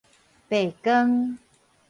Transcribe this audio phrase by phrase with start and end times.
[0.49, 1.37] 培根